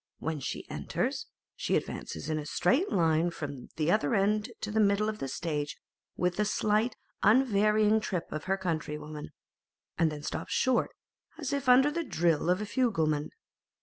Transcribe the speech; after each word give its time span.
When 0.17 0.39
she 0.39 0.67
enters, 0.67 1.27
she 1.55 1.75
advances 1.75 2.27
in 2.27 2.39
a 2.39 2.45
straight 2.47 2.89
line 2.91 3.29
from 3.29 3.67
the 3.75 3.91
other 3.91 4.15
end 4.15 4.49
to 4.61 4.71
the 4.71 4.79
middle 4.79 5.07
of 5.07 5.19
the 5.19 5.27
stage 5.27 5.77
with 6.17 6.37
the 6.37 6.43
slight 6.45 6.95
unvarying 7.21 7.99
trip 7.99 8.25
of 8.31 8.45
her 8.45 8.57
countrywomen, 8.57 9.29
and 9.99 10.11
then 10.11 10.23
stops 10.23 10.53
short, 10.53 10.89
as 11.37 11.53
if 11.53 11.69
under 11.69 11.91
the 11.91 12.03
drill 12.03 12.49
of 12.49 12.61
a 12.61 12.65
fugleman. 12.65 13.29